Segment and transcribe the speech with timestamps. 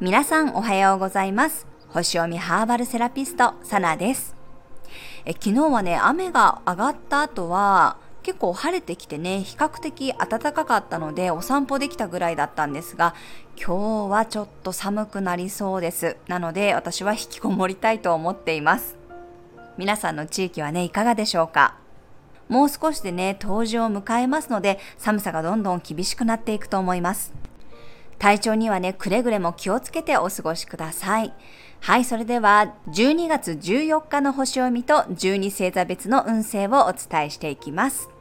[0.00, 1.68] 皆さんおはようございます。
[1.90, 4.34] 星読みハーバルセラピスト、サナです。
[5.24, 13.14] え昨日はね、雨が上がった後は、結構晴れてきてね、比較的暖かかったのでお散歩できたぐらいだったんですが、
[13.56, 16.16] 今日はちょっと寒くなりそうです。
[16.26, 18.96] なので私は引きこもりたいと思っています。
[19.78, 21.76] 皆さんの地域はね、いかがでしょうか？
[22.48, 27.32] もう少しでね、冬至を迎えますので、寒さがどんどん厳しくなっていくと思います。
[28.18, 31.34] 体調にはね、くれぐれも気をつけてお過ごしください。
[31.80, 38.15] はい、それでは12月14日の星読みと12星座別の運勢をお伝えしていきます。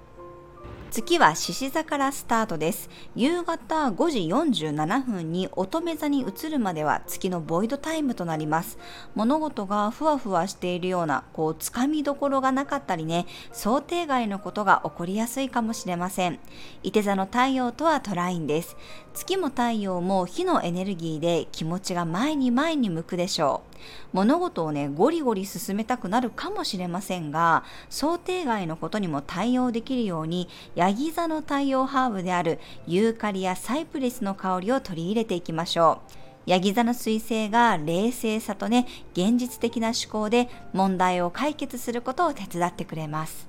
[0.92, 2.90] 月は獅子座からスタートです。
[3.16, 4.20] 夕方5時
[4.64, 8.78] 47分に乙女座に移るまでは月のボイドタイムとなります。
[9.14, 16.40] 物事がふわふわしているような、こう、つかみどころがなかったりね、想定外のことが起こりやすいかもしれません。
[16.82, 18.78] 伊手座の太陽とはトラインです。
[19.16, 23.78] 月も太陽も火のエネルギーで気持ちが前に前に向くでしょう。
[24.14, 36.02] 物事をね、ゴリゴリ進めたくなるかもしれませんが、想定外のことにも対応できるように、ヤギ座の太陽ハーブであるユーカリやサイプレスの香りを取り入れていきましょ
[36.46, 36.50] う。
[36.50, 43.48] ヤギ座の彗星が冷静さとね、現実的な思考で問題を解決することを手伝ってくれます。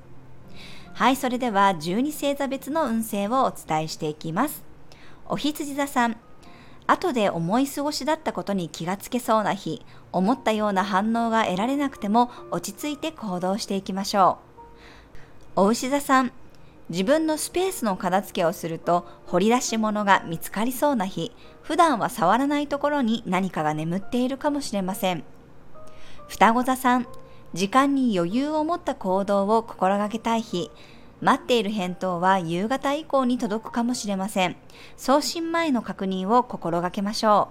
[0.95, 4.66] はい、それでは12星座別の運勢をお伝えしていきます。
[5.29, 6.17] お羊座さん、
[6.87, 14.39] 後で思い過ごしだったことに気がつけそうな日、思ったような反応が得られなくても落ち着いて行動していきましょ
[15.57, 15.63] う。
[15.63, 16.33] お牛座さん、
[16.89, 21.33] 自分のスペースの片付けをすると掘り出し物が見つかりそうな日、
[21.63, 25.25] 普段は触らないところに何かが眠っているかもしれません。
[26.29, 27.07] 双子座さん、
[27.55, 30.71] 時間に余裕を持った行動を心がけたい日、
[31.21, 34.57] 待っている返答は夕方以降に届くかもしれません。
[34.97, 37.49] 送信前の確認を心がけましょ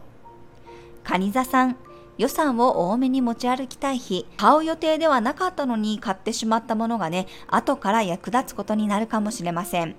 [1.03, 1.08] う。
[1.08, 1.75] 蟹座さん、
[2.17, 9.95] 予算を多めに持ち歩きたい日、買う予定ではなかったのに買ってしまったものがね、後から役立つことになるかもしれません。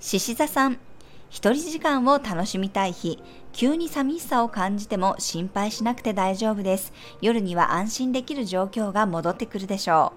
[0.00, 0.78] 獅子座さん、
[1.28, 6.92] 一人時間を楽しみたい日、急に寂しさを感じても心配しなくて大丈夫です。
[7.20, 10.12] 夜には安心できる状況が戻ってくるでしょ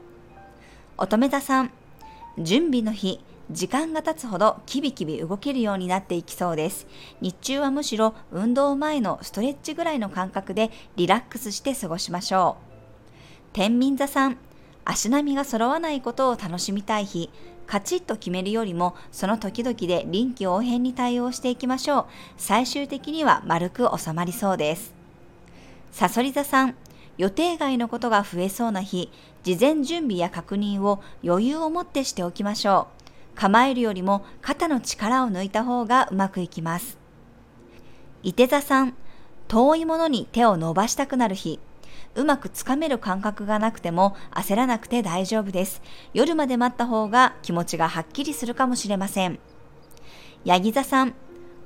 [0.98, 1.04] う。
[1.04, 1.72] 乙女座さん、
[2.40, 3.20] 準備の日、
[3.52, 6.88] 時間が経つほどキビキビ動けるようになっていきそうです。
[7.20, 12.64] 日中はむしろ運動前のストレッチぐらいの感覚でリラックスして過ごしましょう。
[13.52, 14.38] 天秤座さん、
[14.86, 17.30] 足並みが揃わないことを楽しみたい日、
[17.68, 22.06] カチッと決めるよりもその時々で臨機応変に対応していきましょう。
[22.38, 24.94] 最終的には丸く収まりそうです。
[25.92, 26.76] さそり座さん、
[27.20, 29.12] 予定外のことが増えそうな日、
[29.44, 32.88] 事前準備や確認を余裕を持ってしておきましょ
[33.36, 33.38] う。
[33.38, 36.98] 構えるよりも肩の力を抜いた方がうまくいきます。
[38.24, 38.96] 伊手座さん、
[39.50, 41.60] 遠いものに手を伸ばしたくなる日。
[42.16, 45.82] うまくつかめる感覚がなくても焦らなくて大丈夫です。
[46.14, 49.40] 夜まで待った方が気持ちがはっきりするかもしれません。
[50.46, 51.14] ヤギ座さん、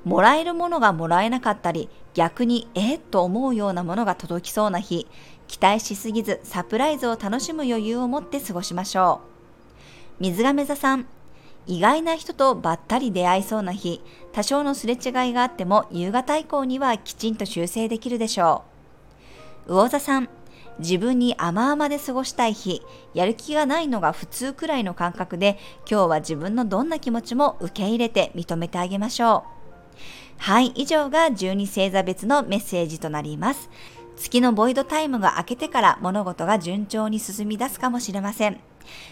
[0.04, 5.08] もらえるものがもらえなかったり、逆にえー、と思うようなものが届きそうな日、
[5.48, 9.20] 期待しすぎずサプライズを楽しむ余裕を持って過ごしましょ
[10.20, 10.22] う。
[10.22, 11.06] 水亀座さん、
[11.66, 14.00] 意外な人とばったり出会いそうな日、
[14.32, 18.62] 多少のすれ違いがあっても夕方以降にはきちんと修正できるでしょ
[19.66, 19.74] う。
[19.74, 20.28] 魚座さん、
[20.78, 22.82] 自分に甘々で過ごしたい日、
[23.14, 25.58] やる気がないのが普通くらいの感覚で、
[25.90, 29.54] 今日は自分のどんな気持ちも受け入れて認めてあげましょう。
[30.36, 33.70] はい、以上が12星座別のメッセージとなります。
[34.16, 38.60] 月のボイドタイムが明けてから物事が順調に進み出すかもしれません。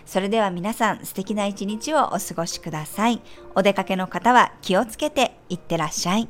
[0.05, 3.21] それでは皆さん素敵な一日をお過ごしください。
[3.55, 6.29] お出かけの方は気をつけていってらっしゃい。